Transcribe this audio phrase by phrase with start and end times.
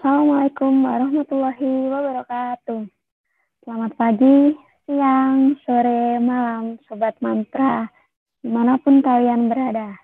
[0.00, 2.88] Assalamualaikum warahmatullahi wabarakatuh.
[3.60, 4.56] Selamat pagi,
[4.88, 7.84] siang, sore, malam, Sobat Mantra,
[8.40, 10.00] di mana pun kalian berada.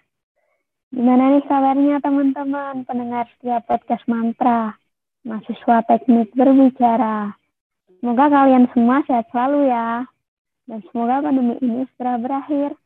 [0.92, 4.76] Gimana nih kabarnya teman-teman pendengar setiap podcast Mantra,
[5.24, 7.32] mahasiswa teknik berbicara.
[7.96, 10.04] Semoga kalian semua sehat selalu ya.
[10.68, 12.76] Dan semoga pandemi ini segera berakhir,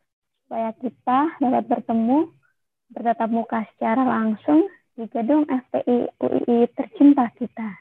[0.47, 2.31] supaya kita dapat bertemu,
[2.95, 7.73] bertatap muka secara langsung di gedung FPI UII tercinta kita.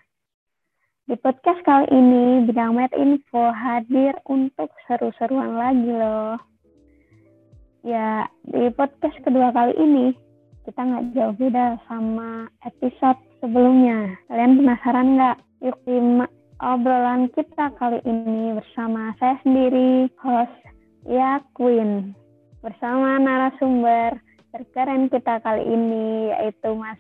[1.04, 6.40] Di podcast kali ini, Bidang Med Info hadir untuk seru-seruan lagi loh.
[7.84, 10.16] Ya, di podcast kedua kali ini,
[10.64, 14.16] kita nggak jauh beda sama episode sebelumnya.
[14.32, 15.38] Kalian penasaran nggak?
[15.60, 16.32] Yuk simak
[16.64, 20.56] obrolan kita kali ini bersama saya sendiri, host
[21.04, 22.16] Ya Queen.
[22.64, 27.00] Bersama narasumber terkeren kita kali ini, yaitu Mas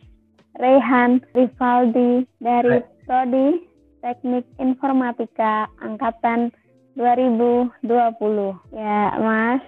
[0.58, 3.66] Rehan Rivaldi dari Prodi
[4.00, 6.53] Teknik Informatika Angkatan
[6.95, 7.95] 2020.
[8.73, 9.64] Ya, Mas.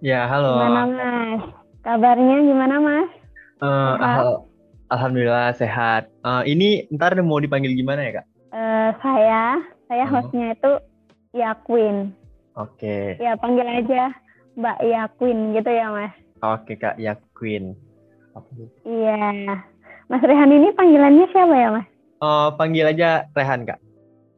[0.00, 0.58] Ya, halo.
[0.58, 1.42] Gimana, Mas?
[1.80, 3.10] Kabarnya gimana, Mas?
[3.60, 4.28] Uh, al
[4.90, 6.10] Alhamdulillah sehat.
[6.26, 8.26] Uh, ini ntar mau dipanggil gimana ya, Kak?
[8.50, 9.44] Uh, saya,
[9.86, 10.12] saya hmm.
[10.12, 10.72] hostnya itu
[11.36, 11.96] Yaquin.
[12.58, 13.14] Oke.
[13.14, 13.22] Okay.
[13.22, 14.10] Ya, panggil aja
[14.58, 16.14] Mbak Yaquin gitu ya, Mas.
[16.40, 17.76] Oke, okay, Kak Yaquin.
[18.88, 19.60] Iya.
[20.08, 21.86] Mas Rehan ini panggilannya siapa ya, Mas?
[22.24, 23.76] Oh, panggil aja Rehan, Kak.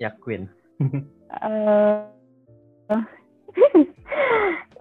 [0.03, 0.51] Ya, Queen.
[0.83, 2.03] uh,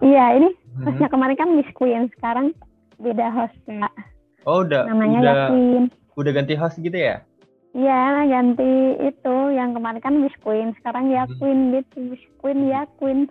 [0.02, 0.82] iya, ini hmm.
[0.82, 2.50] hostnya kemarin kan Miss Queen, sekarang
[2.98, 3.94] beda host, Kak.
[4.42, 4.90] Oh, udah.
[4.90, 5.82] Namanya udah, Yakin.
[6.18, 7.22] Udah ganti host gitu ya?
[7.72, 9.36] Iya, ganti itu.
[9.54, 11.38] Yang kemarin kan Miss Queen, sekarang ya hmm.
[11.38, 11.96] Queen gitu.
[12.02, 13.30] Miss Queen, ya Queen.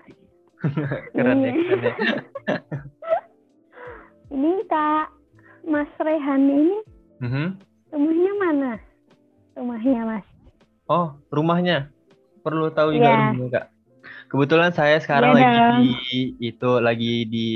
[1.15, 1.93] keren ya, keren ya.
[4.31, 5.11] ini Kak
[5.67, 6.77] Mas Rehan ini
[7.21, 7.47] Mm-hmm.
[7.93, 8.71] Rumahnya mana?
[9.53, 10.25] Rumahnya Mas.
[10.89, 11.93] Oh, rumahnya.
[12.41, 13.19] Perlu tahu juga yeah.
[13.29, 13.65] rumahnya Kak.
[14.33, 15.77] Kebetulan saya sekarang yeah, lagi dong.
[15.77, 15.93] di
[16.41, 17.47] itu lagi di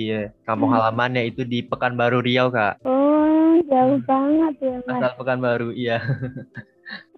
[0.45, 0.77] kampung hmm.
[0.77, 2.85] halaman itu di Pekanbaru Riau Kak.
[2.85, 4.05] Oh, jauh hmm.
[4.05, 5.01] banget ya Mas.
[5.01, 5.97] Asal Pekanbaru, iya.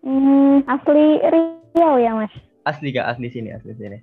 [0.07, 2.31] hmm, asli Riau ya Mas?
[2.63, 3.99] Asli Kak, asli sini, asli sini.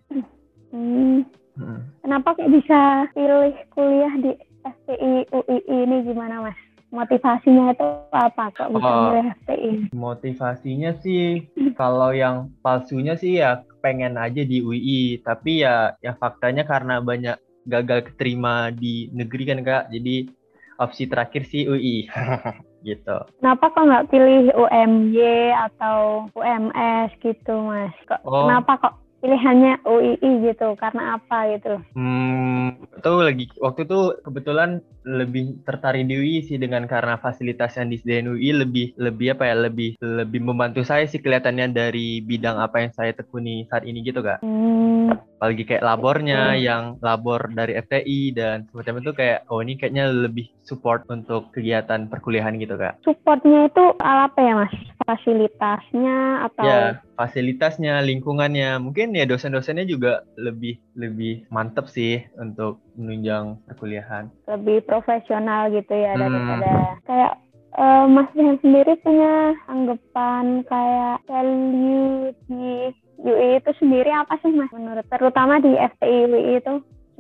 [0.69, 1.25] Hmm.
[1.56, 1.81] Hmm.
[2.05, 6.59] Kenapa kok bisa pilih kuliah di FPI UII ini gimana Mas?
[6.95, 9.73] motivasinya itu apa kok bisa oh, milih FTI?
[9.91, 16.63] Motivasinya sih kalau yang palsunya sih ya pengen aja di UI, tapi ya ya faktanya
[16.63, 17.37] karena banyak
[17.67, 20.31] gagal keterima di negeri kan kak, jadi
[20.79, 22.07] opsi terakhir sih UI
[22.89, 23.19] gitu.
[23.43, 27.95] Kenapa kok nggak pilih UMY atau UMS gitu mas?
[28.07, 28.47] Kok, oh.
[28.47, 35.65] Kenapa kok pilihannya UII gitu karena apa gitu hmm itu lagi waktu itu kebetulan lebih
[35.65, 39.97] tertarik di UI sih dengan karena fasilitas yang disediakan UI lebih lebih apa ya lebih
[40.01, 44.45] lebih membantu saya sih kelihatannya dari bidang apa yang saya tekuni saat ini gitu kak
[44.45, 45.04] hmm.
[45.19, 46.61] Apalagi kayak labornya hmm.
[46.63, 52.09] yang labor dari FTI dan semacam itu kayak oh ini kayaknya lebih support untuk kegiatan
[52.09, 54.75] perkuliahan gitu kak supportnya itu apa ya mas
[55.05, 56.81] fasilitasnya atau ya
[57.21, 65.69] fasilitasnya lingkungannya mungkin ya dosen-dosennya juga lebih lebih mantep sih untuk menunjang perkuliahan lebih profesional
[65.69, 66.23] gitu ya hmm.
[66.25, 66.73] daripada
[67.05, 67.33] kayak
[67.79, 74.71] uh, Mas Rihan sendiri punya anggapan kayak value di UI itu sendiri apa sih Mas
[74.75, 76.75] menurut terutama di FTI UI itu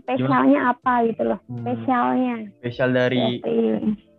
[0.04, 1.64] spesialnya apa gitu loh hmm.
[1.64, 3.40] spesialnya spesial dari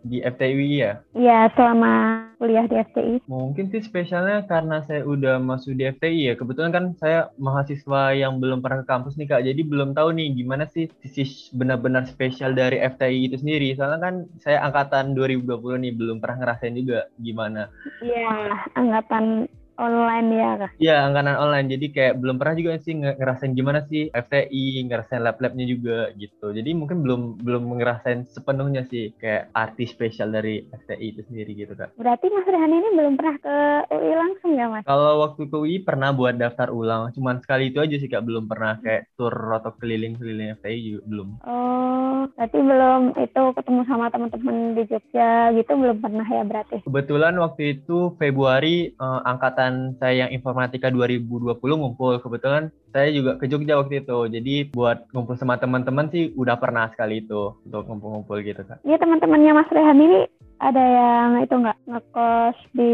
[0.06, 1.02] di FTI ya?
[1.12, 3.14] Iya, selama kuliah di FTI.
[3.26, 6.34] Mungkin sih spesialnya karena saya udah masuk di FTI ya.
[6.38, 9.42] Kebetulan kan saya mahasiswa yang belum pernah ke kampus nih Kak.
[9.42, 13.74] Jadi belum tahu nih gimana sih sisi benar-benar spesial dari FTI itu sendiri.
[13.74, 17.68] Soalnya kan saya angkatan 2020 nih belum pernah ngerasain juga gimana.
[18.00, 20.70] Iya, angkatan online ya kak?
[20.80, 25.64] Iya angkatan online jadi kayak belum pernah juga sih ngerasain gimana sih FTI ngerasain lab-labnya
[25.68, 31.20] juga gitu jadi mungkin belum belum ngerasain sepenuhnya sih kayak arti spesial dari FTI itu
[31.28, 31.94] sendiri gitu kak.
[31.96, 33.56] Berarti Mas Rehan ini belum pernah ke
[33.92, 34.84] UI langsung ya Mas?
[34.84, 38.48] Kalau waktu ke UI pernah buat daftar ulang cuman sekali itu aja sih kak belum
[38.48, 41.28] pernah kayak tour atau keliling-keliling FTI juga belum.
[41.44, 46.76] Oh berarti belum itu ketemu sama teman-teman di Jogja gitu belum pernah ya berarti?
[46.82, 52.18] Kebetulan waktu itu Februari uh, angkatan angkatan saya yang informatika 2020 ngumpul.
[52.22, 54.18] Kebetulan saya juga ke Jogja waktu itu.
[54.30, 58.78] Jadi buat ngumpul sama teman-teman sih udah pernah sekali itu untuk ngumpul-ngumpul gitu kan.
[58.86, 60.20] Iya teman-temannya Mas Rehan ini
[60.56, 62.92] ada yang itu nggak ngekos di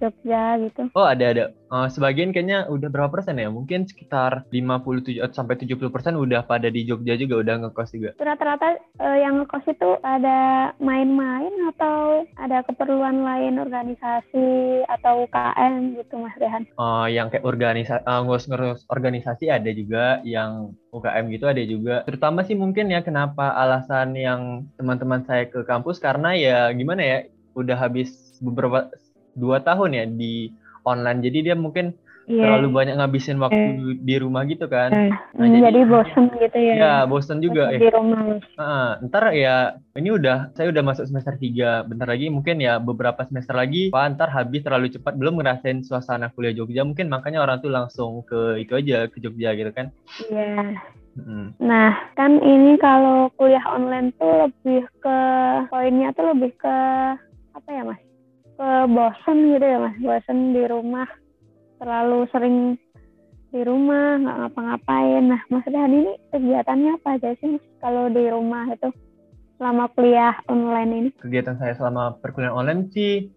[0.00, 0.88] Jogja gitu.
[0.96, 1.44] Oh ada ada.
[1.70, 3.46] Uh, sebagian kayaknya udah berapa persen ya?
[3.46, 8.10] Mungkin sekitar 57 sampai 70 persen udah pada di Jogja juga udah ngekos juga.
[8.18, 16.18] Rata-rata uh, yang ngekos itu ada main-main atau ada keperluan lain organisasi atau UKM gitu
[16.18, 16.66] Mas Rehan?
[16.74, 21.96] Uh, yang kayak organisasi, uh, ngurus-ngurus organisasi ada juga, yang UKM gitu ada juga.
[22.02, 27.18] Terutama sih mungkin ya kenapa alasan yang teman-teman saya ke kampus karena ya gimana ya
[27.54, 28.90] udah habis beberapa
[29.38, 30.50] dua tahun ya di
[30.82, 31.94] online jadi dia mungkin
[32.30, 32.46] yeah.
[32.46, 33.98] terlalu banyak ngabisin waktu yeah.
[34.00, 35.10] di rumah gitu kan yeah.
[35.34, 38.20] nah, hmm, jadi, jadi bosen gitu ya ya bosen juga bosen ya di rumah
[38.58, 39.56] uh, ntar ya
[39.98, 44.16] ini udah saya udah masuk semester 3 bentar lagi mungkin ya beberapa semester lagi Pak
[44.16, 48.62] ntar habis terlalu cepat belum ngerasain suasana kuliah Jogja mungkin makanya orang tuh langsung ke
[48.62, 49.90] itu aja ke Jogja gitu kan
[50.30, 50.98] iya yeah.
[51.58, 55.18] Nah, kan ini kalau kuliah online tuh lebih ke
[55.68, 56.76] poinnya tuh lebih ke
[57.52, 58.09] apa ya, Mas?
[58.60, 59.96] Ke bosen gitu ya mas.
[60.04, 61.08] Bosen di rumah.
[61.80, 62.56] Terlalu sering
[63.48, 65.24] di rumah nggak ngapa-ngapain.
[65.32, 68.92] Nah mas Rehan ini kegiatannya apa aja sih mas kalau di rumah itu
[69.56, 71.10] selama kuliah online ini?
[71.16, 73.32] Kegiatan saya selama perkuliahan online sih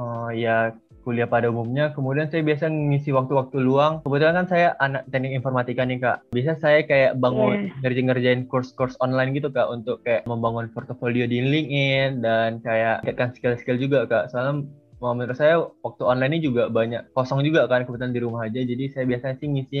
[0.00, 0.72] uh, ya
[1.06, 1.94] kuliah pada umumnya.
[1.94, 4.02] Kemudian saya biasa ngisi waktu-waktu luang.
[4.02, 6.26] Kebetulan kan saya anak teknik informatika nih kak.
[6.34, 7.78] Bisa saya kayak bangun yeah.
[7.86, 13.78] ngerjain-ngerjain course-course online gitu kak untuk kayak membangun portofolio di LinkedIn dan kayak kaitkan skill-skill
[13.78, 14.34] juga kak.
[14.34, 14.66] Soalnya
[14.98, 18.58] menurut saya waktu online ini juga banyak kosong juga kan kebetulan di rumah aja.
[18.58, 19.78] Jadi saya biasanya sih ngisi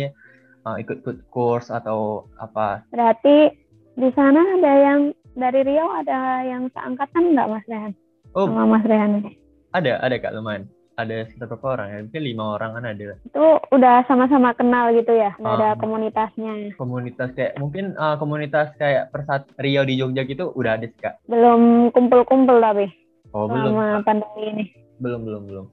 [0.62, 2.86] uh, ikut-ikut course atau apa.
[2.94, 3.50] Berarti
[3.98, 5.00] di sana ada yang
[5.34, 7.92] dari Riau ada yang seangkatan nggak Mas Rehan?
[8.38, 9.32] Oh, sama Mas Rehan ini?
[9.74, 11.98] Ada, ada kak lumayan ada sekitar berapa orang ya?
[12.08, 13.04] Mungkin lima orang kan ada.
[13.20, 15.36] Itu udah sama-sama kenal gitu ya?
[15.36, 16.52] Nggak um, ada komunitasnya?
[16.80, 21.20] Komunitas kayak, mungkin uh, komunitas kayak Persat Rio di Jogja gitu udah ada sih Kak.
[21.28, 22.88] Belum kumpul-kumpul tapi?
[23.36, 23.76] Oh belum.
[23.76, 24.64] Selama pandemi ini?
[24.96, 25.66] Belum, belum, belum.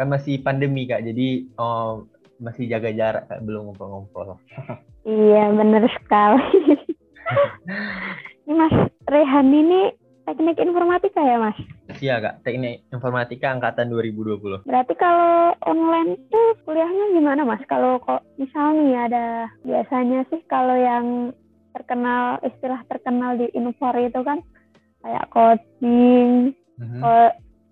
[0.00, 2.08] Kan masih pandemi Kak, jadi oh,
[2.40, 4.40] masih jaga jarak Kak, belum ngumpul-ngumpul.
[5.04, 6.80] iya, bener sekali.
[8.48, 8.74] Mas
[9.06, 9.92] Rehan ini
[10.26, 11.58] teknik informatika ya mas?
[12.02, 14.66] Iya kak, teknik informatika angkatan 2020.
[14.66, 17.62] Berarti kalau online tuh kuliahnya gimana mas?
[17.70, 19.26] Kalau kok misalnya ada
[19.62, 21.30] biasanya sih kalau yang
[21.70, 24.42] terkenal istilah terkenal di Infor itu kan
[25.06, 26.50] kayak coding,
[26.82, 27.00] mm-hmm.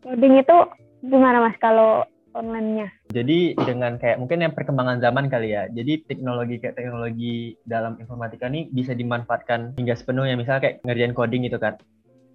[0.07, 0.57] coding itu
[1.03, 2.87] gimana mas kalau online-nya?
[3.11, 5.67] Jadi dengan kayak mungkin yang perkembangan zaman kali ya.
[5.67, 10.39] Jadi teknologi kayak teknologi dalam informatika ini bisa dimanfaatkan hingga sepenuhnya.
[10.39, 11.83] Misalnya kayak ngerjain coding gitu kan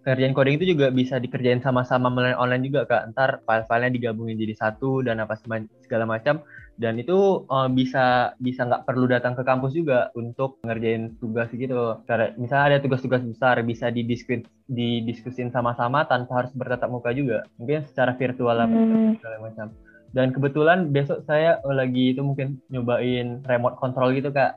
[0.06, 3.18] kerjaan coding itu juga bisa dikerjain sama-sama melalui online juga kak.
[3.18, 5.34] Ntar file-filenya digabungin jadi satu dan apa
[5.82, 6.46] segala macam.
[6.78, 12.06] Dan itu uh, bisa bisa nggak perlu datang ke kampus juga untuk ngerjain tugas gitu.
[12.06, 17.42] Karena misalnya ada tugas-tugas besar bisa didiskusin didiskusin sama-sama tanpa harus bertatap muka juga.
[17.58, 19.18] Mungkin secara virtual hmm.
[19.18, 19.68] segala macam.
[20.14, 24.54] Dan kebetulan besok saya lagi itu mungkin nyobain remote control gitu kak.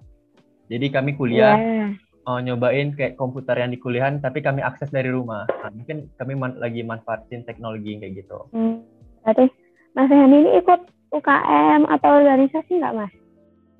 [0.68, 5.08] Jadi kami kuliah yeah uh, nyobain kayak komputer yang di kuliahan tapi kami akses dari
[5.08, 5.48] rumah.
[5.48, 8.44] Nah, mungkin kami man lagi manfaatin teknologi kayak gitu.
[8.52, 8.84] Hmm,
[9.24, 9.48] berarti
[9.96, 10.80] Mas Rehan ini ikut
[11.16, 13.14] UKM atau organisasi nggak Mas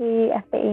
[0.00, 0.72] di FPI?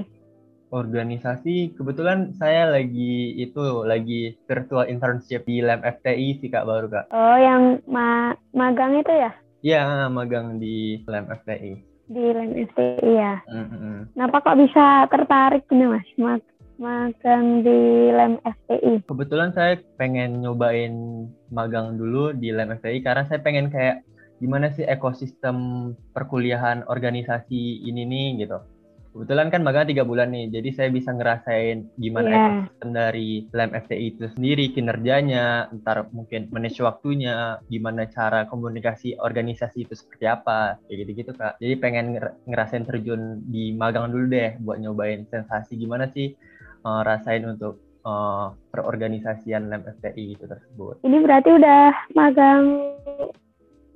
[0.71, 7.05] Organisasi kebetulan saya lagi itu lagi virtual internship di LEM FTI sih Kak baru Kak.
[7.11, 9.31] Oh, yang ma magang itu ya?
[9.61, 11.73] Iya, magang di LEM FTI.
[12.09, 13.35] Di LEM FTI ya.
[13.45, 13.97] Mm -hmm.
[14.17, 16.43] Kenapa kok bisa tertarik nih Mas
[16.77, 19.07] magang di LEM FTI?
[19.07, 24.03] Kebetulan saya pengen nyobain magang dulu di LEM FTI karena saya pengen kayak
[24.43, 28.59] gimana sih ekosistem perkuliahan organisasi ini nih gitu.
[29.15, 32.43] Kebetulan kan magang tiga bulan nih, jadi saya bisa ngerasain gimana yeah.
[32.51, 39.87] ekosistem dari LEM FTI itu sendiri, kinerjanya, ntar mungkin manage waktunya, gimana cara komunikasi organisasi
[39.87, 41.55] itu seperti apa, kayak gitu-gitu kak.
[41.63, 46.35] Jadi pengen ngerasain terjun di magang dulu deh, buat nyobain sensasi gimana sih
[46.85, 51.01] uh, rasain untuk uh, perorganisasian LEM FTI itu tersebut.
[51.01, 52.63] Ini berarti udah magang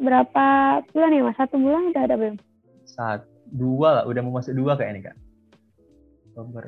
[0.01, 0.47] berapa
[0.91, 1.37] bulan ya mas?
[1.37, 2.35] Satu bulan udah ada belum?
[2.89, 3.21] Saat
[3.53, 5.17] dua lah, udah mau masuk dua kayak ini kak.
[6.33, 6.63] Oktober.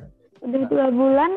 [0.46, 1.30] Udah dua bulan.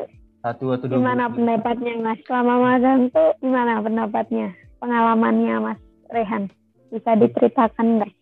[0.46, 0.96] Satu atau dua.
[1.02, 1.34] Gimana bulan.
[1.34, 2.18] pendapatnya mas?
[2.24, 4.48] Selama magang tuh gimana pendapatnya?
[4.78, 5.80] Pengalamannya mas
[6.14, 6.46] Rehan?
[6.94, 8.12] Bisa diceritakan nggak?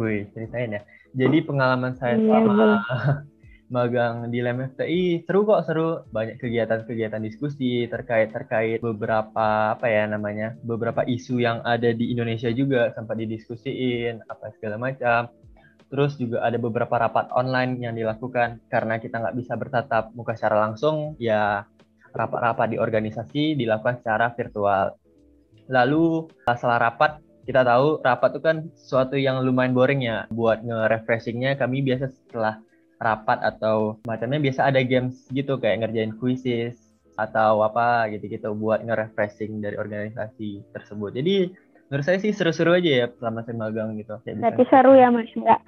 [0.00, 0.82] Wih, ceritain ya.
[1.16, 2.84] Jadi pengalaman saya iya, selama
[3.68, 6.02] magang di LEM FTI seru kok seru.
[6.10, 12.50] Banyak kegiatan-kegiatan diskusi terkait terkait beberapa apa ya namanya beberapa isu yang ada di Indonesia
[12.54, 15.30] juga sempat didiskusiin apa segala macam.
[15.86, 18.58] Terus juga ada beberapa rapat online yang dilakukan.
[18.66, 21.62] Karena kita nggak bisa bertatap muka secara langsung ya
[22.16, 24.96] rapat-rapat di organisasi dilakukan secara virtual.
[25.66, 30.26] Lalu setelah rapat kita tahu rapat itu kan sesuatu yang lumayan boring ya.
[30.34, 32.58] Buat nge-refreshingnya kami biasa setelah
[32.96, 36.80] rapat atau macamnya biasa ada games gitu kayak ngerjain quizzes
[37.16, 41.16] atau apa gitu-gitu buat nge-refreshing dari organisasi tersebut.
[41.16, 41.52] Jadi
[41.88, 44.20] menurut saya sih seru-seru aja ya selama saya magang gitu.
[44.24, 44.70] Kayak Berarti bisa.
[44.72, 45.60] seru ya mas, nggak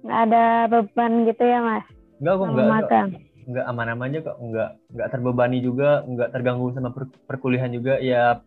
[0.00, 1.86] nggak ada beban gitu ya mas?
[2.20, 3.04] Enggak kok, enggak, enggak,
[3.48, 7.94] enggak aman-aman aja kok, enggak enggak terbebani juga, enggak terganggu sama per perkuliahan juga.
[8.00, 8.44] Ya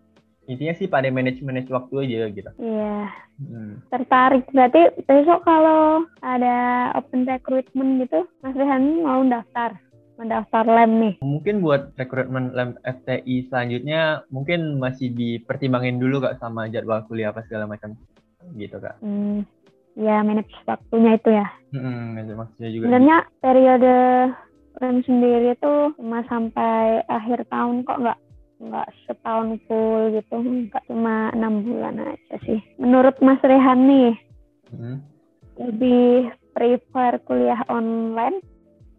[0.49, 2.51] intinya sih pada manage manage waktu aja gitu.
[2.59, 3.09] Iya.
[3.43, 3.81] Hmm.
[3.89, 9.79] Tertarik berarti besok kalau ada open recruitment gitu, Mas Rehan mau daftar?
[10.17, 11.13] mendaftar lem nih?
[11.25, 17.41] Mungkin buat rekrutmen lem FTI selanjutnya mungkin masih dipertimbangin dulu kak sama jadwal kuliah apa
[17.49, 17.97] segala macam
[18.55, 18.99] gitu kak.
[19.01, 19.41] Hmm,
[19.97, 21.47] ya manage waktunya itu ya.
[21.73, 22.83] Hmm, maksudnya juga.
[22.85, 23.95] Sebenarnya periode
[24.81, 28.19] lem sendiri tuh cuma sampai akhir tahun kok nggak
[28.61, 34.13] nggak setahun full gitu nggak cuma enam bulan aja sih menurut Mas Rehan nih
[34.73, 34.97] hmm.
[35.57, 38.39] lebih prefer kuliah online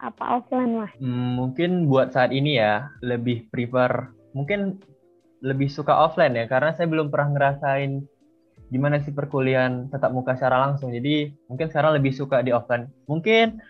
[0.05, 0.93] apa offline mas?
[1.01, 4.83] Hmm, mungkin buat saat ini ya lebih prefer mungkin
[5.41, 8.05] lebih suka offline ya karena saya belum pernah ngerasain
[8.69, 10.93] gimana sih perkuliahan tetap muka secara langsung.
[10.93, 12.91] Jadi mungkin sekarang lebih suka di offline.
[13.07, 13.61] Mungkin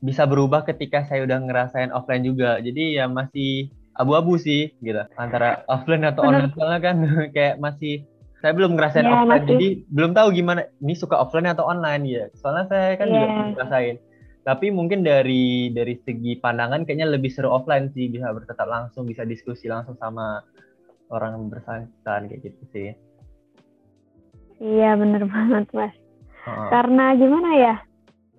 [0.00, 2.58] bisa berubah ketika saya udah ngerasain offline juga.
[2.58, 5.04] Jadi ya masih abu-abu sih gitu.
[5.20, 6.96] Antara offline atau online soalnya kan
[7.36, 8.08] kayak masih
[8.40, 9.48] saya belum ngerasain ya, offline masih.
[9.52, 12.24] jadi belum tahu gimana ini suka offline atau online ya.
[12.40, 13.12] Soalnya saya kan ya.
[13.12, 13.96] juga belum ngerasain.
[14.40, 19.28] Tapi mungkin dari dari segi pandangan kayaknya lebih seru offline sih bisa bertetap langsung bisa
[19.28, 20.40] diskusi langsung sama
[21.12, 22.88] orang bersangkutan kayak gitu sih.
[24.60, 25.94] Iya bener banget mas.
[26.40, 26.72] Uh.
[26.72, 27.74] karena gimana ya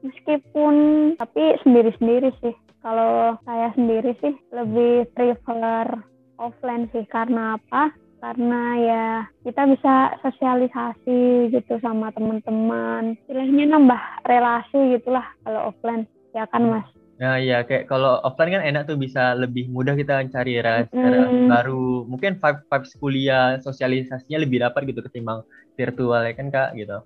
[0.01, 0.75] meskipun
[1.21, 6.01] tapi sendiri-sendiri sih kalau saya sendiri sih lebih prefer
[6.41, 7.05] offline sih.
[7.07, 7.93] Karena apa?
[8.21, 9.05] Karena ya
[9.41, 13.17] kita bisa sosialisasi gitu sama teman-teman.
[13.25, 16.05] Istilahnya nambah relasi gitulah kalau offline.
[16.33, 16.85] Ya kan mas?
[17.21, 21.49] Nah iya kayak kalau offline kan enak tuh bisa lebih mudah kita cari relasi, mm.
[21.49, 22.05] baru.
[22.09, 25.45] Mungkin five five kuliah sosialisasinya lebih dapat gitu ketimbang
[25.77, 26.73] virtual ya kan kak?
[26.73, 26.97] Gitu.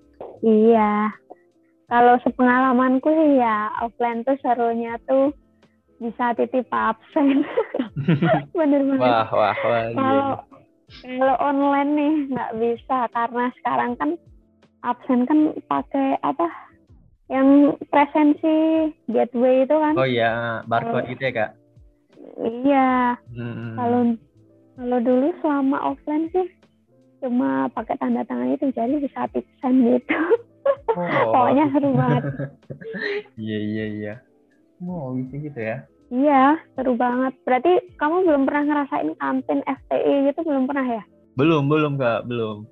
[0.43, 1.11] Iya.
[1.85, 5.35] Kalau sepengalamanku sih ya offline tuh serunya tuh
[5.99, 7.43] bisa titip absen.
[8.57, 8.99] Bener-bener.
[8.99, 9.83] Wah wah wah.
[9.89, 10.27] Iya, kalau.
[11.03, 14.09] Kalau online nih nggak bisa karena sekarang kan
[14.85, 16.47] absen kan pakai apa?
[17.25, 18.57] Yang presensi
[19.09, 19.93] gateway itu kan?
[19.97, 21.51] Oh iya, barcode itu ya kak?
[22.37, 23.17] Iya.
[23.33, 23.75] Hmm.
[23.75, 24.01] Kalau
[24.75, 26.47] kalau dulu selama offline sih
[27.23, 30.19] cuma pakai tanda tangan itu jadi bisa absen gitu.
[30.93, 31.31] Oh.
[31.33, 32.23] Pokoknya seru banget.
[33.35, 34.15] Iya iya iya.
[34.83, 35.87] Oh bisa gitu ya?
[36.11, 37.33] Iya, seru banget.
[37.47, 41.03] Berarti kamu belum pernah ngerasain kantin FTI gitu belum pernah ya?
[41.35, 42.67] Belum, belum kak, belum.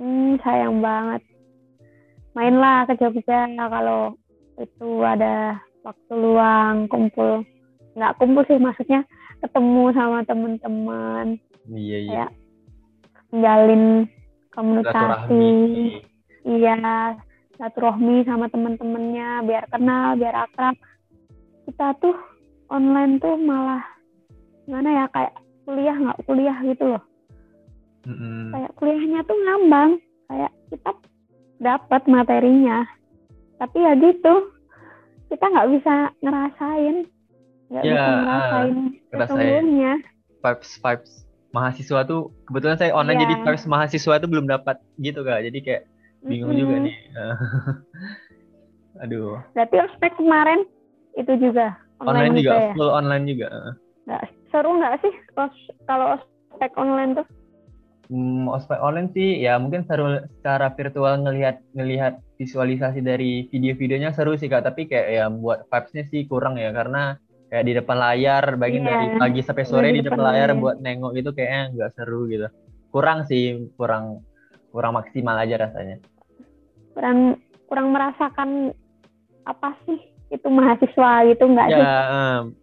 [0.00, 1.22] Hmm, sayang banget.
[2.32, 4.16] Mainlah ke Jogja kalau
[4.56, 7.44] itu ada waktu luang, kumpul.
[7.92, 9.04] Nggak kumpul sih, maksudnya
[9.44, 11.36] ketemu sama teman-teman.
[11.68, 12.08] Iya, iya.
[12.08, 12.30] Kayak
[13.28, 13.82] menjalin
[14.56, 15.46] komunikasi.
[16.42, 16.74] Iya,
[17.60, 20.74] satu rohmi sama teman-temannya, biar kenal, biar akrab
[21.82, 22.14] kita tuh
[22.70, 23.82] online tuh malah
[24.70, 25.34] gimana ya kayak
[25.66, 27.02] kuliah nggak kuliah gitu loh
[28.06, 28.54] mm-hmm.
[28.54, 29.90] kayak kuliahnya tuh ngambang
[30.30, 30.90] kayak kita
[31.58, 32.86] dapat materinya
[33.58, 34.54] tapi ya gitu
[35.26, 36.96] kita nggak bisa ngerasain
[37.66, 39.92] nggak yeah, bisa ngerasain uh, sesungguhnya
[40.38, 41.12] vibes vibes
[41.50, 43.24] mahasiswa tuh kebetulan saya online yeah.
[43.26, 45.82] jadi vibes mahasiswa tuh belum dapat gitu kak jadi kayak
[46.22, 46.62] bingung mm-hmm.
[46.62, 46.96] juga nih
[49.02, 50.62] aduh berarti ospek kemarin
[51.16, 52.52] itu juga online, online juga?
[52.54, 52.72] ya?
[52.76, 53.48] full online juga?
[54.08, 55.14] Nggak seru nggak sih
[55.88, 57.26] kalau ospek online tuh?
[58.12, 64.36] Hmm, ospek online sih ya mungkin seru secara virtual ngelihat ngelihat visualisasi dari video-videonya seru
[64.36, 64.68] sih kak.
[64.68, 67.16] Tapi kayak ya buat vibesnya sih kurang ya karena
[67.48, 68.90] kayak di depan layar bagian yeah.
[68.92, 70.60] dari pagi sampai sore di, di depan layar layar.
[70.60, 72.48] buat nengok itu kayaknya nggak seru gitu.
[72.92, 74.20] Kurang sih kurang
[74.68, 75.96] kurang maksimal aja rasanya.
[76.92, 78.76] Kurang kurang merasakan
[79.48, 81.84] apa sih itu mahasiswa gitu nggak ya, sih?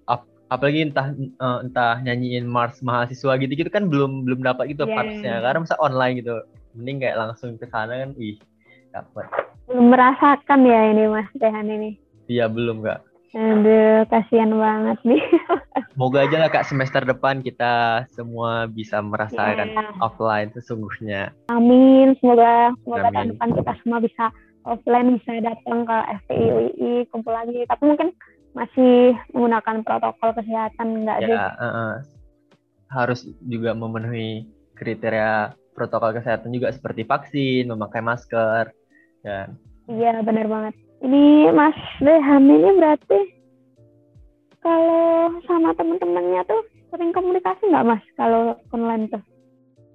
[0.10, 4.90] Ap apalagi entah uh, entah nyanyiin Mars mahasiswa gitu gitu kan belum belum dapat gitu
[4.90, 4.98] yeah.
[4.98, 6.34] partsnya karena masa online gitu
[6.74, 8.42] mending kayak langsung ke sana kan ih
[8.90, 9.30] dapat
[9.70, 11.90] belum merasakan ya ini Mas Rehan ini
[12.26, 15.22] iya belum kak Aduh, kasihan banget nih.
[16.02, 19.94] Moga aja lah kak semester depan kita semua bisa merasakan yeah.
[20.02, 21.30] offline sesungguhnya.
[21.54, 24.34] Amin, semoga semoga tahun depan kita semua bisa
[24.70, 28.10] offline bisa datang ke FPI UI kumpul lagi tapi mungkin
[28.54, 31.38] masih menggunakan protokol kesehatan enggak ya, sih?
[31.38, 31.92] Uh, uh,
[32.90, 38.74] harus juga memenuhi kriteria protokol kesehatan juga seperti vaksin, memakai masker,
[39.22, 39.56] dan
[39.90, 40.74] Iya, benar banget.
[41.02, 43.20] Ini Mas Rehan ini berarti
[44.60, 46.62] kalau sama teman-temannya tuh
[46.92, 49.24] sering komunikasi nggak Mas kalau online tuh?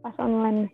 [0.02, 0.72] Pas online.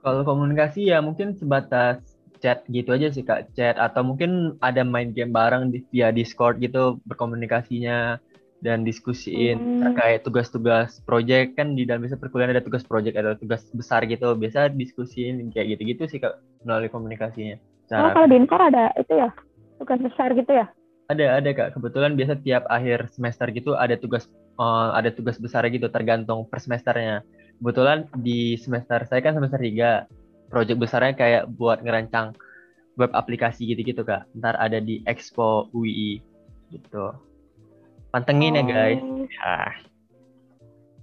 [0.00, 2.11] Kalau komunikasi ya mungkin sebatas
[2.42, 6.58] chat gitu aja sih Kak, chat atau mungkin ada main game bareng di, via Discord
[6.58, 8.18] gitu berkomunikasinya
[8.62, 9.78] dan diskusiin Hmm.
[9.82, 14.38] terkait tugas-tugas project kan di dalam bisa perkuliahan ada tugas project ada tugas besar gitu
[14.38, 17.58] biasa diskusiin kayak gitu-gitu sih Kak melalui komunikasinya.
[17.58, 19.30] Oh, Cara kalau di Inkor ada itu ya?
[19.82, 20.66] Tugas besar gitu ya?
[21.10, 21.68] Ada, ada Kak.
[21.74, 26.62] Kebetulan biasa tiap akhir semester gitu ada tugas eh, ada tugas besar gitu tergantung per
[26.62, 27.26] semesternya.
[27.58, 30.21] Kebetulan di semester saya kan semester 3.
[30.52, 32.36] Project besarnya kayak buat ngerancang
[32.94, 34.28] web aplikasi gitu-gitu Kak.
[34.36, 36.20] Ntar ada di Expo UI
[36.68, 37.16] gitu.
[38.10, 39.00] Pantengin ya guys.
[39.00, 39.56] Oh, Ya.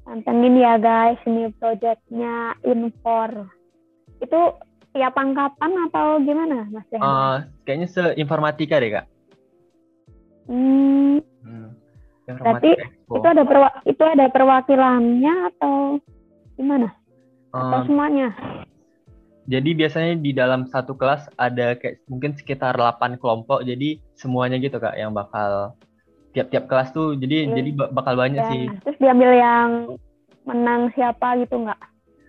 [0.05, 3.49] Pantengin ya guys, ini projectnya Infor.
[4.17, 4.57] Itu
[4.89, 6.85] tiap angkatan atau gimana Mas?
[6.89, 9.05] Eh, kayaknya seinformatika deh Kak.
[10.45, 11.69] Hmm, Hmm.
[12.27, 13.13] Berarti Informatika Expo.
[13.15, 15.75] itu ada perwa itu ada perwakilannya atau
[16.53, 16.89] gimana?
[17.49, 18.27] Atau Eh, semuanya?
[19.49, 23.65] Jadi biasanya di dalam satu kelas ada kayak mungkin sekitar 8 kelompok.
[23.65, 25.73] Jadi semuanya gitu Kak yang bakal
[26.37, 27.57] tiap-tiap kelas tuh jadi Hmm.
[27.57, 28.63] jadi ba- bakal banyak Ya, sih.
[28.85, 29.69] terus diambil yang
[30.45, 31.81] menang siapa gitu nggak?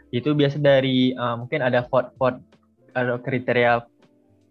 [0.08, 2.40] Itu biasa dari eh, mungkin ada vote-vote
[2.96, 3.84] ada kriteria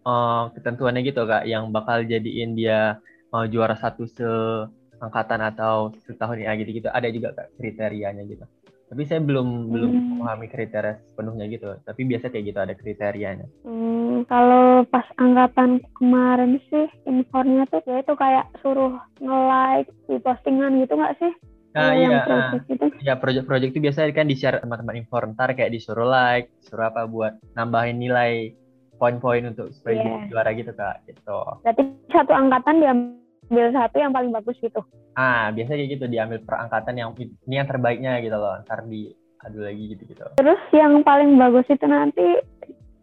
[0.06, 3.02] eh, ketentuannya gitu Kak yang bakal jadiin dia
[3.34, 6.86] eh, juara satu seangkatan atau setahun ya gitu-gitu.
[6.86, 8.46] Ada juga Kak kriterianya gitu.
[8.90, 10.06] Tapi saya belum belum Hmm.
[10.18, 11.78] memahami kriteria sepenuhnya gitu.
[11.86, 13.46] Tapi biasa kayak gitu ada kriterianya.
[13.62, 20.82] Hmm, kalau pas angkatan kemarin sih informnya tuh ya itu kayak suruh nge-like di postingan
[20.82, 21.32] gitu nggak sih?
[21.70, 22.84] Nah, yang iya, project gitu.
[22.98, 27.38] Ya project-project itu biasanya kan di-share teman-teman inform ntar kayak disuruh like, disuruh apa buat
[27.54, 28.58] nambahin nilai
[28.98, 31.38] poin-poin untuk supaya jadi juara gitu kak, gitu.
[31.62, 34.82] Berarti satu angkatan diambil satu yang paling bagus gitu.
[35.18, 39.58] Ah biasanya kayak gitu diambil per angkatan yang ini yang terbaiknya gitu loh, ntar diadu
[39.58, 40.22] lagi gitu gitu.
[40.38, 42.38] Terus yang paling bagus itu nanti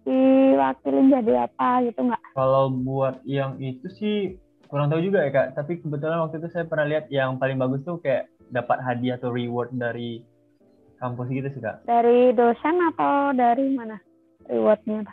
[0.07, 2.21] diwakilin jadi apa gitu nggak?
[2.31, 4.39] Kalau buat yang itu sih
[4.71, 7.83] kurang tahu juga ya kak, tapi kebetulan waktu itu saya pernah lihat yang paling bagus
[7.83, 10.23] tuh kayak dapat hadiah atau reward dari
[11.03, 11.83] kampus gitu sih kak.
[11.83, 13.99] Dari dosen atau dari mana
[14.47, 15.03] rewardnya?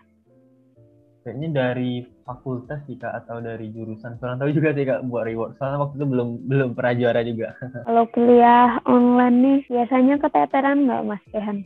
[1.26, 4.16] Kayaknya dari fakultas sih kak atau dari jurusan.
[4.16, 5.56] Kurang tahu juga sih kak buat reward.
[5.56, 7.52] Soalnya waktu itu belum belum pernah juara juga.
[7.88, 11.58] Kalau kuliah online nih biasanya keteteran nggak Mas Rehan?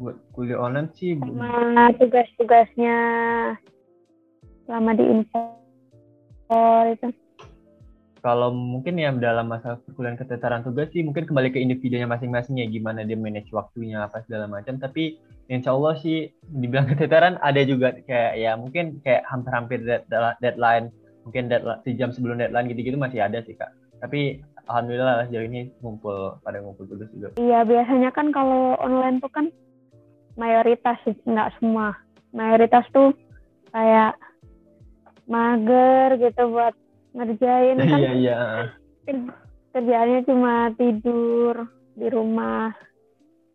[0.00, 2.96] buat kuliah online sih Sama tugas-tugasnya
[4.64, 5.52] selama di Infor
[6.88, 7.08] itu.
[8.20, 12.68] kalau mungkin ya dalam masa perkuliahan keteteran tugas sih mungkin kembali ke individunya masing-masing ya
[12.68, 14.76] gimana dia manage waktunya apa segala macam.
[14.76, 15.16] Tapi
[15.50, 20.06] insya Allah sih dibilang keteteran ada juga kayak ya mungkin kayak hampir-hampir dead-
[20.38, 20.94] deadline
[21.26, 23.74] mungkin deadline sejam sebelum deadline gitu-gitu masih ada sih kak.
[23.98, 24.38] Tapi
[24.70, 27.34] alhamdulillah lah sejauh ini ngumpul pada ngumpul tugas juga.
[27.36, 29.50] Iya biasanya kan kalau online tuh kan
[30.38, 31.98] mayoritas nggak semua.
[32.30, 33.10] Mayoritas tuh
[33.74, 34.14] kayak
[35.26, 36.74] mager gitu buat
[37.10, 38.38] ngerjain kan Iya iya.
[39.02, 39.34] ker-
[39.74, 41.66] kerjaannya cuma tidur
[41.98, 42.70] di rumah.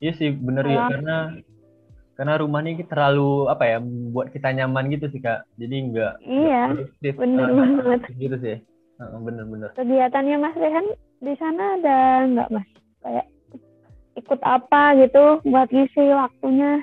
[0.03, 1.17] Iya sih bener ya karena
[2.15, 5.43] karena rumah ini terlalu apa ya buat kita nyaman gitu sih kak.
[5.60, 7.99] Jadi enggak Iya, produktif bener eh, banget.
[8.15, 8.58] gitu sih.
[8.97, 9.69] Bener-bener.
[9.75, 10.88] Kegiatannya Mas Rehan
[11.19, 12.67] di sana ada nggak Mas?
[13.04, 13.28] Kayak
[14.15, 16.80] ikut apa gitu buat ngisi waktunya?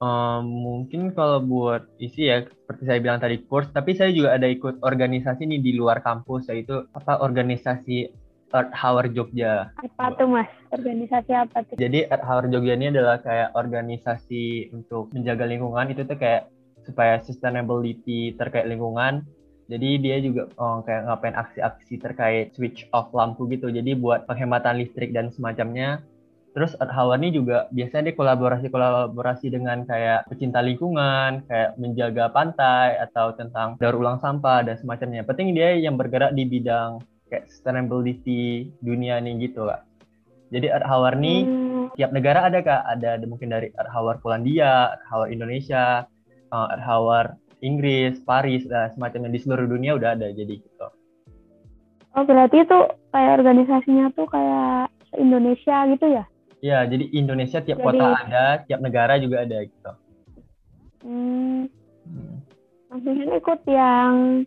[0.00, 4.48] Em, mungkin kalau buat isi ya seperti saya bilang tadi course, tapi saya juga ada
[4.48, 8.08] ikut organisasi nih di luar kampus yaitu apa organisasi
[8.50, 9.70] Earth Hour Jogja.
[9.78, 10.50] Apa tuh Mas?
[10.70, 11.78] Organisasi apa tuh?
[11.78, 16.50] Jadi Earth Hour Jogja ini adalah kayak organisasi untuk menjaga lingkungan itu tuh kayak
[16.82, 19.22] supaya sustainability terkait lingkungan.
[19.70, 23.70] Jadi dia juga oh, kayak ngapain aksi-aksi terkait switch off lampu gitu.
[23.70, 26.02] Jadi buat penghematan listrik dan semacamnya.
[26.50, 32.98] Terus Earth Hour ini juga biasanya dia kolaborasi-kolaborasi dengan kayak pecinta lingkungan, kayak menjaga pantai
[32.98, 35.22] atau tentang daur ulang sampah dan semacamnya.
[35.22, 36.98] Penting dia yang bergerak di bidang
[37.30, 39.86] kayak sustainability dunia nih gitu lah.
[40.50, 44.98] Jadi Earth Hour ini Hmm, tiap negara ada kak ada mungkin dari Earth Hour Polandia,
[44.98, 46.04] Earth Hour Indonesia,
[46.50, 47.24] uh, Earth Hour
[47.60, 50.86] Inggris, Paris, dan semacamnya di seluruh dunia udah ada jadi gitu.
[52.10, 52.78] Oh berarti itu
[53.14, 56.24] kayak organisasinya tuh kayak Indonesia gitu ya?
[56.60, 59.92] Ya jadi Indonesia tiap Jadi- kota ada, tiap negara juga ada gitu.
[61.00, 61.70] Hmm,
[62.04, 62.36] Hmm.
[63.06, 64.42] Rehan ikut yang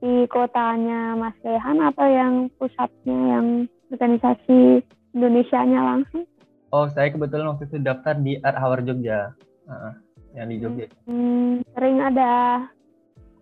[0.00, 3.46] di kotanya Mas Rehan atau yang pusatnya yang
[3.92, 4.80] organisasi
[5.12, 6.24] Indonesianya langsung?
[6.72, 9.36] Oh, saya kebetulan waktu itu daftar di Art Hour Jogja.
[9.68, 9.92] Uh,
[10.34, 10.86] yang di Jogja.
[11.04, 12.64] Hmm, sering ada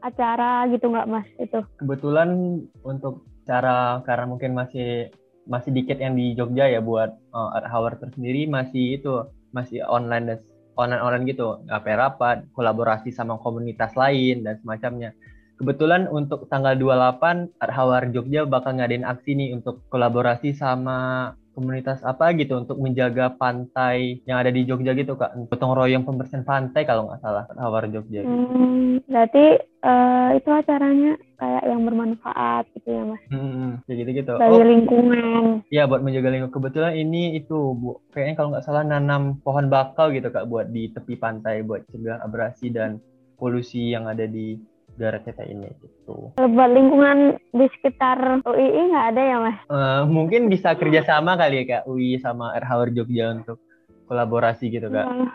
[0.00, 1.60] acara gitu nggak mas itu?
[1.78, 5.12] Kebetulan untuk cara karena mungkin masih
[5.48, 10.26] masih dikit yang di Jogja ya buat uh, Art Hour tersendiri masih itu masih online
[10.28, 10.38] dan
[10.76, 15.16] online online gitu apa rapat kolaborasi sama komunitas lain dan semacamnya
[15.58, 21.98] kebetulan untuk tanggal 28 Art Hour Jogja bakal ngadain aksi nih untuk kolaborasi sama komunitas
[22.06, 25.34] apa gitu untuk menjaga pantai yang ada di Jogja gitu kak.
[25.50, 28.30] Gotong royong pembersihan pantai kalau nggak salah Hawar Jogja gitu.
[28.30, 33.22] hmm, berarti uh, itu acaranya kayak yang bermanfaat gitu ya mas?
[33.34, 35.42] Hmm, kayak gitu gitu bagi oh, lingkungan.
[35.74, 36.54] Ya buat menjaga lingkungan.
[36.54, 40.94] Kebetulan ini itu bu kayaknya kalau nggak salah nanam pohon bakau gitu kak buat di
[40.94, 43.02] tepi pantai buat cegah abrasi dan
[43.34, 46.34] polusi yang ada di udara kita ini gitu.
[46.34, 49.58] Buat lingkungan di sekitar UII nggak ada ya mas?
[49.70, 53.62] Uh, mungkin bisa kerjasama kali ya kak UI sama RH Jogja untuk
[54.10, 55.06] kolaborasi gitu kak.
[55.06, 55.30] Hmm.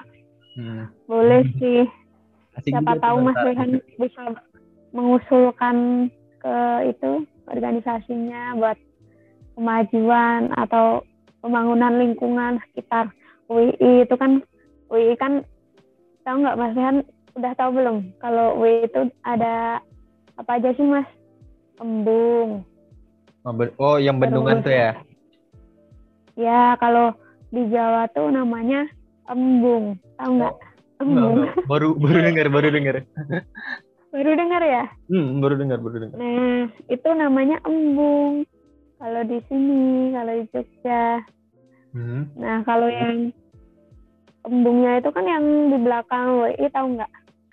[0.60, 0.84] Hmm.
[1.08, 1.88] Boleh sih.
[2.60, 4.36] Asik Siapa tahu mas Rehan bisa
[4.92, 6.12] mengusulkan
[6.44, 6.56] ke
[6.92, 8.78] itu organisasinya buat
[9.56, 11.08] kemajuan atau
[11.40, 13.16] pembangunan lingkungan sekitar
[13.48, 14.44] UI itu kan
[14.92, 15.48] UI kan
[16.28, 16.98] tahu nggak mas Rehan
[17.34, 19.82] udah tahu belum kalau W itu ada
[20.38, 21.06] apa aja sih mas?
[21.82, 22.62] Embung.
[23.76, 24.92] Oh, yang bendungan Terus, tuh ya?
[26.34, 27.12] Ya kalau
[27.54, 28.88] di Jawa tuh namanya
[29.30, 30.54] embung, tahu nggak?
[30.54, 31.18] Oh, embung.
[31.18, 31.56] Enggak, enggak.
[31.70, 32.96] Baru baru dengar, baru dengar.
[34.14, 34.84] baru dengar ya?
[35.10, 36.18] Hmm, baru dengar, baru dengar.
[36.18, 38.46] Nah, itu namanya embung.
[39.02, 41.04] Kalau di sini, kalau di Jogja.
[41.92, 42.24] Hmm.
[42.40, 43.36] Nah, kalau yang
[44.48, 47.12] embungnya itu kan yang di belakang WI tahu nggak?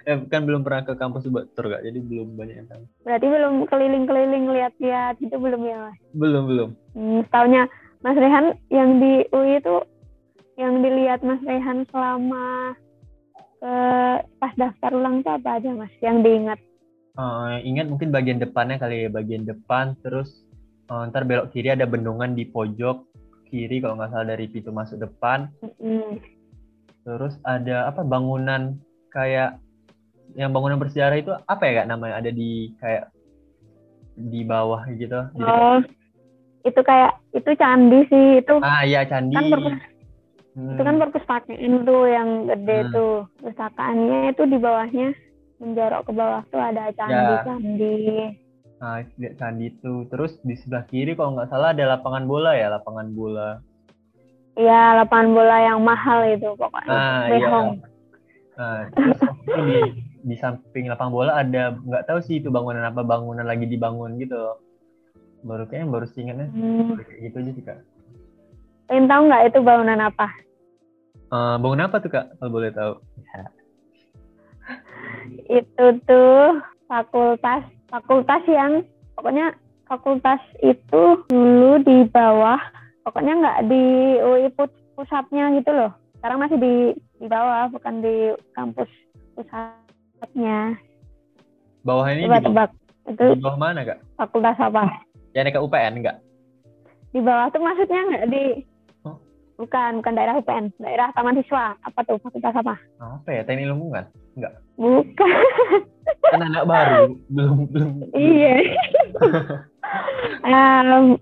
[0.09, 2.83] Eh, kan belum pernah ke kampus buat tour kak, jadi belum banyak yang tahu.
[3.05, 5.99] Berarti belum keliling-keliling lihat-lihat itu belum ya mas?
[6.17, 6.71] Belum belum.
[6.97, 7.63] Hmm, tahunya
[8.01, 9.77] Mas Rehan yang di UI itu
[10.57, 12.73] yang dilihat Mas Rehan selama
[13.61, 13.75] ke
[14.41, 15.93] pas daftar ulang itu apa aja mas?
[16.01, 16.59] Yang diingat?
[17.21, 20.49] Uh, ingat mungkin bagian depannya kali ya, bagian depan terus
[20.89, 23.05] uh, ntar belok kiri ada bendungan di pojok
[23.53, 25.53] kiri kalau nggak salah dari pintu masuk depan.
[25.61, 26.13] Mm -hmm.
[27.05, 28.81] Terus ada apa bangunan
[29.13, 29.61] kayak
[30.35, 33.11] yang bangunan bersejarah itu apa ya kak namanya ada di kayak
[34.14, 35.79] di bawah gitu oh
[36.66, 39.75] itu kayak itu candi sih itu ah iya candi kan perpus,
[40.55, 40.71] hmm.
[40.77, 42.93] itu kan perpustakaan tuh yang gede hmm.
[42.93, 45.09] tuh pustakaannya itu di bawahnya
[45.61, 47.43] menjorok ke bawah tuh ada candi ya.
[47.45, 47.97] candi
[48.81, 52.73] nah lihat candi itu terus di sebelah kiri kalau nggak salah ada lapangan bola ya
[52.73, 53.51] lapangan bola
[54.59, 56.90] Iya, lapangan bola yang mahal itu pokoknya.
[56.93, 57.49] Ah, iya.
[58.61, 59.21] Nah, terus
[59.57, 59.79] di
[60.20, 64.56] di samping lapangan bola ada nggak tahu sih itu bangunan apa bangunan lagi dibangun gitu
[65.44, 66.48] baru kayaknya baru ingatnya.
[66.52, 66.96] Hmm.
[67.00, 67.78] gitu aja sih kak.
[68.88, 70.26] Pengen tahu nggak itu bangunan apa?
[71.30, 72.26] Uh, bangunan apa tuh kak?
[72.37, 72.92] Kalau boleh tahu.
[73.20, 73.44] Ya.
[75.46, 78.83] itu tuh fakultas fakultas yang
[79.14, 79.54] pokoknya
[79.87, 82.59] fakultas itu dulu di bawah
[83.02, 83.85] pokoknya nggak di
[84.22, 84.46] UI
[84.94, 85.92] pusatnya gitu loh.
[86.18, 86.74] Sekarang masih di
[87.20, 88.90] di bawah bukan di kampus
[89.35, 89.89] pusat
[90.37, 90.76] nya
[91.80, 92.70] Bawah ini Coba di, tebak.
[93.09, 93.98] Itu di bawah mana kak?
[94.20, 95.00] Fakultas apa?
[95.33, 96.16] Ya ke UPN enggak?
[97.11, 98.44] Di bawah tuh maksudnya enggak di
[99.09, 99.16] oh.
[99.56, 101.72] Bukan, bukan daerah UPN, daerah Taman Siswa.
[101.80, 102.20] Apa tuh?
[102.20, 102.76] Fakultas apa?
[103.00, 103.42] Apa ya?
[103.48, 104.04] Teknik lingkungan?
[104.37, 104.52] Enggak.
[104.76, 105.30] Bukan.
[106.33, 107.92] Kan anak baru, belum belum.
[108.12, 108.54] Iya.
[110.50, 111.16] um,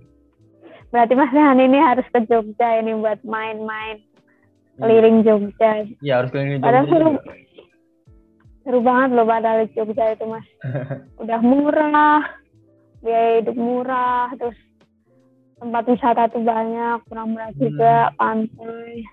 [0.90, 4.80] berarti Mas Rehan ini harus ke Jogja ini buat main-main iya.
[4.80, 5.86] keliling Jogja.
[6.02, 6.66] Iya harus keliling Jogja.
[6.66, 6.86] Padahal
[8.68, 10.44] seru banget loh padahal Jogja itu mas.
[11.24, 12.20] Udah murah
[13.00, 14.60] biaya hidup murah terus
[15.56, 17.60] tempat wisata tuh banyak kurang murah hmm.
[17.64, 19.08] juga pantai.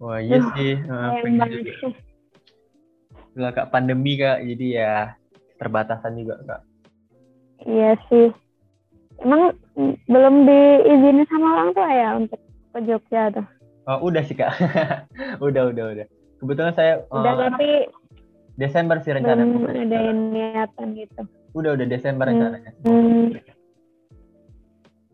[0.00, 0.72] Wah iya Duh, sih.
[0.88, 1.20] Uh,
[3.36, 3.52] juga.
[3.52, 4.94] kak pandemi kak jadi ya
[5.60, 6.64] terbatasan juga kak.
[7.68, 8.32] Iya sih.
[9.20, 9.52] Emang
[10.08, 12.40] belum diizinin sama orang tua ya untuk
[12.72, 13.44] ke Jogja tuh?
[13.84, 14.56] Oh udah sih kak.
[15.44, 16.06] Udah udah udah.
[16.40, 17.86] Kebetulan saya udah uh, tapi
[18.56, 19.42] Desember sih rencana.
[19.48, 21.22] Belum ada yang niatan gitu.
[21.56, 22.32] Udah udah Desember hmm.
[22.36, 22.72] rencananya.
[22.84, 23.26] Hmm.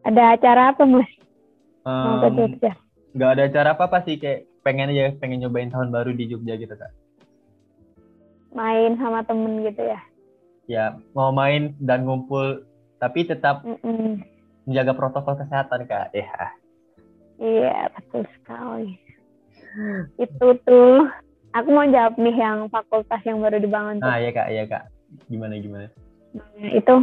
[0.06, 1.10] Ada acara apa mas?
[1.84, 2.72] Um, Mau ke Jogja?
[3.18, 6.54] Gak ada acara apa apa sih kayak pengen aja pengen nyobain tahun baru di Jogja
[6.58, 6.92] gitu kak.
[8.52, 10.00] Main sama temen gitu ya?
[10.68, 10.84] Ya
[11.16, 12.64] mau main dan ngumpul
[12.98, 14.10] tapi tetap mm -mm.
[14.68, 16.12] menjaga protokol kesehatan kak.
[16.12, 16.52] Ya.
[17.38, 18.98] Iya betul sekali.
[20.18, 21.06] Itu tuh
[21.58, 23.98] Aku mau jawab nih yang fakultas yang baru dibangun.
[23.98, 24.86] Ah iya kak, iya kak.
[25.26, 25.90] Gimana gimana?
[26.30, 26.94] Nah, itu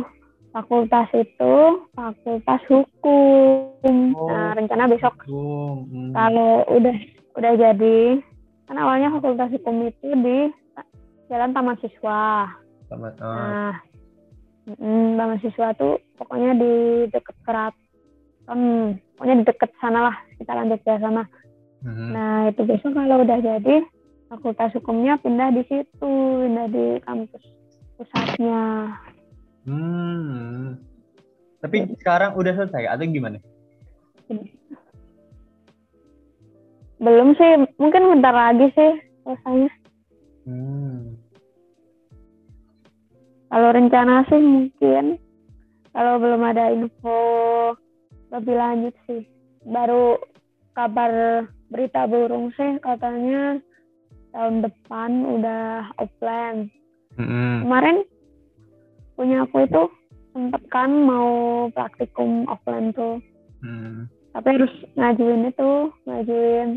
[0.55, 1.55] fakultas itu
[1.91, 4.15] fakultas hukum.
[4.15, 5.91] Oh, nah, rencana besok hukum.
[5.91, 6.13] Hmm.
[6.15, 6.95] kalau udah
[7.35, 7.99] udah jadi
[8.65, 10.37] kan awalnya fakultas hukum itu di
[11.27, 12.47] Jalan Taman Siswa.
[12.85, 13.75] Sama, ah, Nah,
[14.77, 16.73] mm, Taman Siswa tuh pokoknya di
[17.09, 18.61] deket keraton,
[19.17, 21.25] pokoknya di deket sana lah, kita lanjut ke sana.
[21.81, 22.09] mhm.
[22.13, 23.81] Nah, itu besok kalau udah jadi,
[24.29, 26.13] fakultas hukumnya pindah di situ,
[26.45, 27.43] pindah di kampus
[27.97, 28.91] pusatnya.
[29.65, 30.77] Hmm.
[31.61, 33.41] Tapi sekarang udah selesai atau gimana?
[37.01, 38.91] Belum sih, mungkin bentar lagi sih
[39.25, 39.71] selesainya.
[40.45, 41.17] Hmm.
[43.49, 45.17] Kalau rencana sih mungkin,
[45.95, 47.19] kalau belum ada info
[48.29, 49.23] lebih lanjut sih,
[49.63, 50.19] baru
[50.75, 53.57] kabar berita burung sih katanya
[54.35, 56.67] tahun depan udah offline.
[57.15, 57.63] Mhm.
[57.63, 57.97] Kemarin
[59.15, 59.83] punya aku itu
[60.35, 61.31] sempet kan mau
[61.71, 63.23] praktikum offline tuh,
[63.63, 64.11] Hmm.
[64.35, 65.71] tapi harus ngajuin itu,
[66.03, 66.69] ngajuin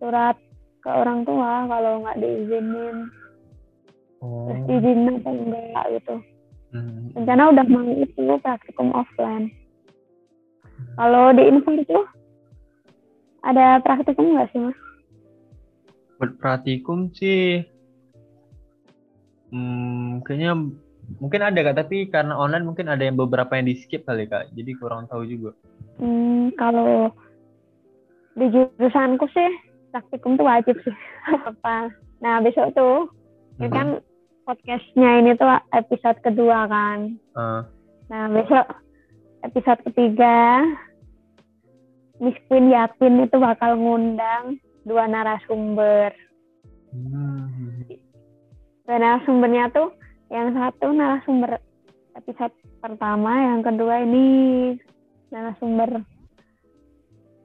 [0.00, 0.40] surat
[0.80, 3.12] ke orang tua kalau nggak diizinin,
[4.24, 4.48] Oh.
[4.48, 6.16] terus izin atau enggak gitu.
[6.68, 7.12] Hmm.
[7.16, 9.52] rencana udah mau itu praktikum offline.
[10.96, 12.00] Kalau di info itu
[13.44, 14.78] ada praktikum nggak sih mas?
[16.18, 17.62] Buat praktikum sih,
[19.54, 20.52] hmm, kayaknya
[21.22, 24.50] mungkin ada kak, tapi karena online mungkin ada yang beberapa yang di skip kali kak,
[24.52, 25.54] jadi kurang tahu juga.
[25.96, 27.14] Hmm, kalau
[28.34, 29.50] di jurusanku sih
[29.90, 30.94] praktikum tuh wajib sih
[31.48, 31.90] apa.
[32.18, 33.10] Nah besok tuh
[33.58, 33.74] ini Mhm.
[33.74, 33.88] kan
[34.42, 37.14] podcastnya ini tuh episode kedua kan.
[37.34, 37.62] Ah,
[38.08, 38.64] Nah besok
[39.42, 40.62] episode ketiga
[42.18, 46.12] Miss Queen yakin itu bakal ngundang dua narasumber.
[46.92, 47.86] hmm.
[48.88, 49.92] Dan narasumbernya tuh
[50.32, 51.60] yang satu narasumber
[52.16, 54.26] episode pertama, yang kedua ini
[55.28, 56.04] narasumber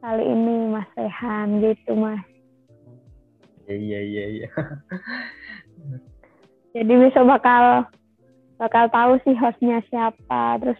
[0.03, 2.23] kali ini Mas Rehan gitu Mas.
[3.67, 4.25] Iya iya iya.
[4.27, 4.49] iya.
[6.75, 7.87] Jadi besok bakal
[8.59, 10.79] bakal tahu sih hostnya siapa, terus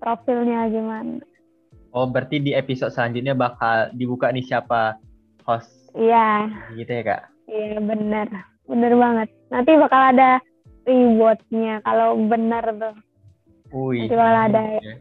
[0.00, 1.20] profilnya gimana.
[1.92, 5.00] Oh berarti di episode selanjutnya bakal dibuka nih siapa
[5.46, 7.22] host Iya, gitu ya kak?
[7.48, 8.28] iya bener,
[8.68, 9.28] bener banget.
[9.48, 10.42] Nanti bakal ada
[10.84, 12.94] rewardnya kalau bener tuh,
[13.72, 14.04] Wih.
[14.04, 14.94] Nanti bakal ada iya.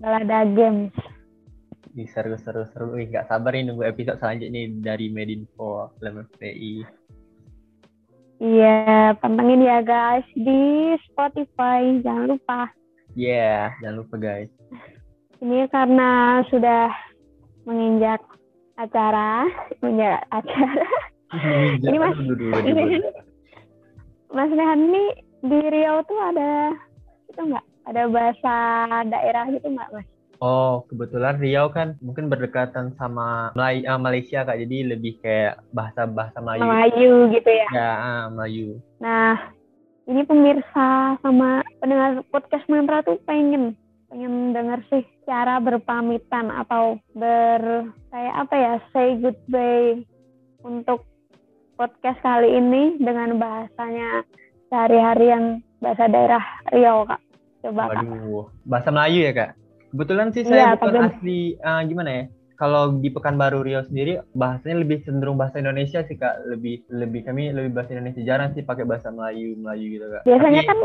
[0.00, 0.94] bakal ada games.
[1.98, 2.96] Ih, seru seru seru.
[2.96, 6.86] Wih nggak sabar nih nunggu episode selanjutnya dari Medinfo LMFPI.
[8.40, 12.00] Iya, pantengin ya guys di Spotify.
[12.00, 12.72] Jangan lupa.
[13.12, 14.48] Yeah, jangan lupa guys.
[15.44, 16.88] Ini karena sudah
[17.68, 18.24] menginjak
[18.80, 19.44] acara,
[19.84, 20.86] menginjak acara.
[21.84, 22.16] Ini, Mas.
[22.16, 22.98] Ini
[24.30, 25.04] Mas Rehan ini
[25.42, 26.74] di Riau tuh ada
[27.28, 27.64] itu enggak?
[27.86, 28.54] Ada bahasa
[29.06, 30.08] daerah gitu enggak, Mas?
[30.40, 36.40] Oh, kebetulan Riau kan mungkin berdekatan sama Malay- ah, Malaysia kak, jadi lebih kayak bahasa-bahasa
[36.40, 36.64] Melayu.
[36.64, 37.68] Melayu gitu ya.
[37.76, 38.80] Ya, ah, Melayu.
[39.04, 39.36] Nah,
[40.08, 43.76] ini pemirsa sama pendengar podcast Mantra tuh pengen
[44.10, 50.02] pengen denger sih cara berpamitan atau ber kayak apa ya say goodbye
[50.60, 51.06] untuk
[51.78, 54.26] podcast kali ini dengan bahasanya
[54.66, 55.44] sehari-hari yang
[55.78, 57.22] bahasa daerah Riau kak
[57.62, 59.50] coba kak Waduh, bahasa Melayu ya kak?
[59.90, 62.24] Kebetulan sih saya bukan tapi- asli, ah, gimana ya?
[62.60, 67.48] Kalau di Pekanbaru Riau sendiri bahasanya lebih cenderung bahasa Indonesia sih kak, lebih lebih kami
[67.50, 68.20] lebih bahasa Indonesia.
[68.20, 70.22] Jarang sih pakai bahasa Melayu Melayu gitu kak.
[70.28, 70.78] biasanya Tapi- kan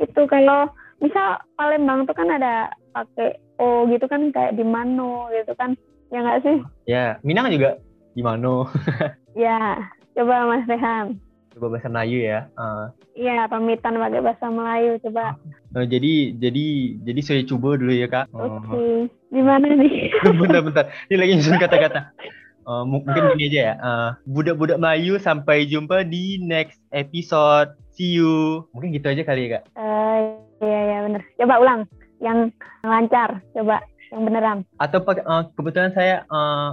[0.00, 0.60] itu kalau
[0.98, 5.76] misal Palembang tuh kan ada pakai o gitu kan kayak di mano gitu kan.
[6.08, 6.56] Ya nggak sih?
[6.88, 7.76] Ya Minang juga
[8.16, 8.64] gimana?
[9.36, 9.76] ya
[10.16, 11.20] coba Mas Rehan
[11.58, 12.46] Coba bahasa Melayu ya.
[12.54, 12.94] Ah.
[13.18, 15.34] Iya, pamitan pakai bahasa Melayu coba.
[15.74, 16.66] Oh, jadi jadi
[17.02, 18.30] jadi saya coba dulu ya kak.
[18.30, 18.62] Oh.
[18.62, 19.10] Oke.
[19.34, 20.14] Gimana nih?
[20.38, 20.84] bentar bentar.
[21.10, 22.14] Ini lagi nyusun kata-kata.
[22.62, 23.74] Mu- mungkin gini aja ya.
[23.74, 27.74] Eh, budak-budak Melayu sampai jumpa di next episode.
[27.90, 28.62] See you.
[28.70, 29.62] Mungkin gitu aja kali ya kak.
[29.74, 30.18] Eh,
[30.62, 31.22] iya iya bener.
[31.42, 31.80] Coba ulang.
[32.22, 32.54] Yang
[32.86, 33.42] lancar.
[33.50, 33.82] Coba
[34.14, 34.58] yang beneran.
[34.78, 36.70] Atau pakai eh, kebetulan saya eh,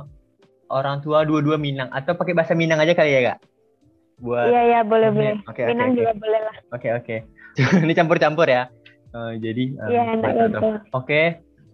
[0.70, 1.90] orang tua dua-dua Minang.
[1.90, 3.55] Atau pakai bahasa Minang aja kali ya kak.
[4.16, 5.36] Buat Iya iya boleh boleh.
[5.44, 5.98] oke, oke, Minang oke.
[6.00, 6.56] juga boleh lah.
[6.72, 7.16] Oke oke.
[7.84, 8.68] Ini campur-campur ya.
[9.12, 10.48] Eh, jadi eh, Iya enak betul.
[10.50, 10.70] gitu.
[10.92, 11.22] Oke,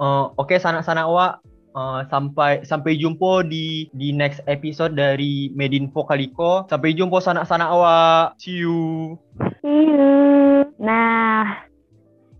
[0.01, 1.37] Eh, oke sana-sana wa
[1.71, 6.67] Eh, sampai sampai jumpa di di next episode dari Medinfo Kaliko.
[6.67, 8.35] Sampai jumpa sana-sana awak.
[8.43, 9.15] See you.
[9.63, 10.67] See you.
[10.75, 11.63] Nah,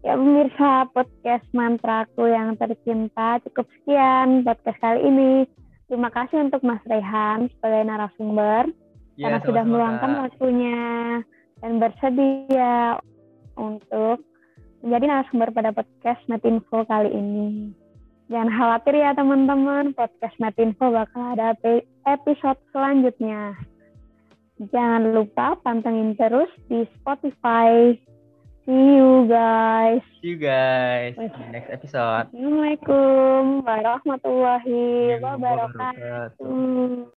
[0.04, 5.32] ya pemirsa podcast mantraku yang tercinta cukup sekian podcast kali ini.
[5.88, 8.68] Terima kasih untuk Mas Rehan sebagai narasumber.
[9.20, 10.80] Karena Ya, sudah meluangkan waktunya
[11.62, 12.98] dan bersedia
[13.60, 14.24] untuk
[14.82, 17.72] menjadi narasumber pada podcast Metinfo kali ini.
[18.32, 21.54] Jangan khawatir ya teman-teman, podcast Metinfo bakal ada
[22.08, 23.54] episode selanjutnya.
[24.72, 27.98] Jangan lupa pantengin terus di Spotify.
[28.62, 30.06] See you guys.
[30.22, 31.18] See you guys
[31.50, 32.30] next episode.
[32.30, 37.10] Assalamualaikum warahmatullahi wabarakatuh.